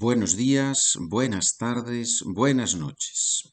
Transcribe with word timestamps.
Buenos 0.00 0.36
días, 0.36 0.96
buenas 1.00 1.56
tardes, 1.56 2.22
buenas 2.24 2.76
noches. 2.76 3.52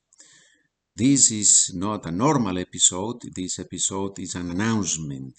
This 0.95 1.31
is 1.31 1.71
not 1.73 2.05
a 2.05 2.11
normal 2.11 2.59
episode, 2.59 3.17
this 3.35 3.57
episode 3.57 4.19
is 4.19 4.35
an 4.35 4.51
announcement. 4.51 5.33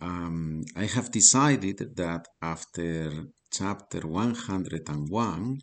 Um, 0.00 0.62
I 0.76 0.86
have 0.86 1.10
decided 1.10 1.96
that 1.96 2.28
after 2.40 3.26
chapter 3.50 4.06
101, 4.06 5.58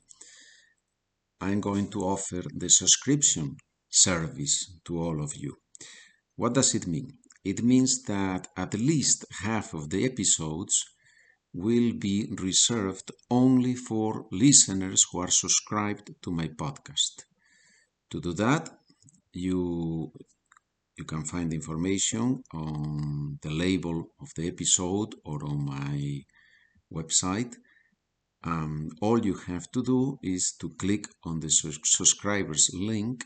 I'm 1.39 1.61
going 1.61 1.89
to 1.91 2.01
offer 2.01 2.43
the 2.53 2.69
subscription 2.69 3.55
service 3.89 4.73
to 4.83 5.01
all 5.01 5.23
of 5.23 5.37
you. 5.37 5.55
What 6.35 6.53
does 6.53 6.75
it 6.75 6.85
mean? 6.85 7.17
It 7.45 7.63
means 7.63 8.03
that 8.03 8.49
at 8.57 8.73
least 8.73 9.23
half 9.41 9.73
of 9.73 9.89
the 9.89 10.03
episodes 10.03 10.83
will 11.53 11.93
be 11.93 12.27
reserved 12.39 13.11
only 13.29 13.75
for 13.75 14.25
listeners 14.31 15.05
who 15.11 15.19
are 15.19 15.31
subscribed 15.31 16.13
to 16.21 16.31
my 16.31 16.47
podcast. 16.47 17.25
To 18.11 18.21
do 18.21 18.33
that, 18.33 18.69
you 19.33 20.11
you 20.97 21.05
can 21.05 21.23
find 21.23 21.53
information 21.53 22.43
on 22.53 23.39
the 23.41 23.49
label 23.49 24.11
of 24.21 24.29
the 24.35 24.47
episode 24.47 25.15
or 25.25 25.43
on 25.45 25.65
my 25.65 26.21
website. 26.93 27.55
Um, 28.43 28.89
all 29.01 29.23
you 29.25 29.35
have 29.47 29.71
to 29.71 29.81
do 29.83 30.19
is 30.21 30.53
to 30.59 30.69
click 30.77 31.05
on 31.23 31.39
the 31.39 31.49
subscribers 31.49 32.69
link 32.73 33.23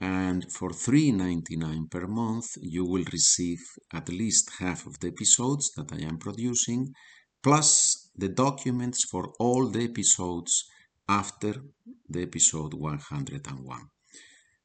and 0.00 0.50
for 0.52 0.70
$3.99 0.70 1.90
per 1.90 2.06
month 2.06 2.56
you 2.60 2.84
will 2.84 3.04
receive 3.12 3.60
at 3.92 4.08
least 4.08 4.50
half 4.60 4.86
of 4.86 5.00
the 5.00 5.08
episodes 5.08 5.72
that 5.76 5.92
I 5.92 6.04
am 6.06 6.18
producing 6.18 6.94
plus 7.42 8.10
the 8.16 8.28
documents 8.28 9.04
for 9.04 9.32
all 9.38 9.68
the 9.68 9.84
episodes 9.84 10.64
after 11.08 11.54
the 12.08 12.22
episode 12.22 12.74
101. 12.74 13.80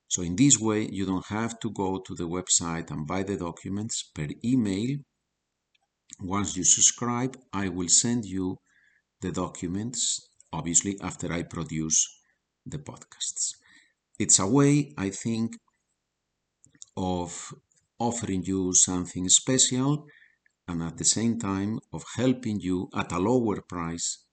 So 0.08 0.22
in 0.22 0.36
this 0.36 0.60
way, 0.60 0.88
you 0.92 1.06
don't 1.06 1.26
have 1.28 1.60
to 1.62 1.72
go 1.72 2.00
to 2.06 2.16
the 2.16 2.28
website 2.28 2.92
and 2.92 3.08
buy 3.08 3.24
the 3.24 3.38
documents 3.38 4.04
per 4.14 4.28
email. 4.44 4.98
Once 6.20 6.56
you 6.56 6.64
subscribe, 6.64 7.38
I 7.52 7.70
will 7.70 7.90
send 7.90 8.26
you 8.26 8.58
the 9.22 9.32
documents, 9.32 10.30
obviously, 10.52 11.00
after 11.02 11.32
I 11.34 11.44
produce 11.44 12.20
the 12.66 12.78
podcasts. 12.78 13.56
It's 14.20 14.40
a 14.40 14.48
way, 14.48 14.94
I 14.98 15.10
think, 15.10 15.56
of 16.96 17.54
offering 18.00 18.44
you 18.44 18.74
something 18.74 19.28
special 19.30 20.06
and 20.68 20.82
at 20.82 20.98
the 20.98 21.06
same 21.06 21.40
time 21.40 21.80
of 21.92 22.04
helping 22.16 22.60
you 22.60 22.90
at 22.96 23.12
a 23.12 23.20
lower 23.20 23.62
price 23.62 24.26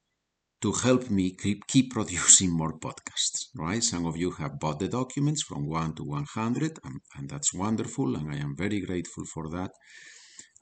to 0.63 0.73
help 0.73 1.09
me 1.11 1.35
keep, 1.35 1.67
keep 1.67 1.93
producing 1.93 2.51
more 2.51 2.79
podcasts, 2.79 3.47
right? 3.57 3.83
Some 3.83 4.05
of 4.07 4.17
you 4.17 4.33
have 4.33 4.61
bought 4.61 4.79
the 4.79 4.89
documents 4.89 5.43
from 5.43 5.67
1 5.67 5.95
to 5.95 6.05
100, 6.05 6.79
and, 6.85 7.01
and 7.17 7.31
that's 7.31 7.55
wonderful, 7.55 8.15
and 8.17 8.31
I 8.33 8.37
am 8.37 8.55
very 8.57 8.81
grateful 8.81 9.25
for 9.25 9.49
that. 9.51 9.71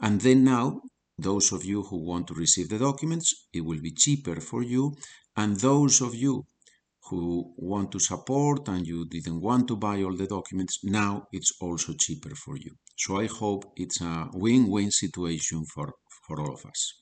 And 0.00 0.20
then 0.20 0.44
now, 0.44 0.80
those 1.18 1.50
of 1.52 1.64
you 1.64 1.82
who 1.82 1.98
want 2.06 2.28
to 2.28 2.34
receive 2.34 2.68
the 2.68 2.78
documents, 2.78 3.48
it 3.52 3.64
will 3.64 3.80
be 3.80 3.90
cheaper 3.90 4.40
for 4.40 4.62
you. 4.62 4.94
And 5.36 5.56
those 5.56 6.00
of 6.00 6.14
you 6.14 6.46
who 7.08 7.54
want 7.56 7.92
to 7.92 7.98
support 7.98 8.68
and 8.68 8.86
you 8.86 9.06
didn't 9.06 9.40
want 9.40 9.68
to 9.68 9.76
buy 9.76 10.02
all 10.02 10.16
the 10.16 10.26
documents, 10.26 10.80
now 10.84 11.26
it's 11.32 11.52
also 11.60 11.92
cheaper 11.98 12.34
for 12.34 12.56
you. 12.56 12.72
So 12.96 13.20
I 13.20 13.26
hope 13.26 13.64
it's 13.76 14.00
a 14.00 14.28
win-win 14.32 14.90
situation 14.90 15.64
for, 15.74 15.92
for 16.26 16.40
all 16.40 16.54
of 16.54 16.64
us. 16.66 16.94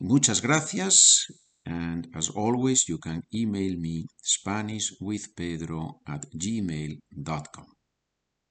Muchas 0.00 0.40
gracias. 0.40 1.26
And 1.64 2.08
as 2.14 2.30
always, 2.30 2.88
you 2.88 2.98
can 2.98 3.22
email 3.34 3.76
me 3.76 4.06
Spanish 4.22 4.92
with 5.00 5.34
Pedro 5.34 6.00
at 6.06 6.24
gmail.com. 6.32 7.75